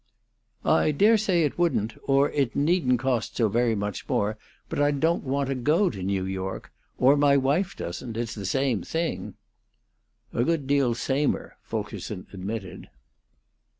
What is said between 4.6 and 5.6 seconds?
but I don't want to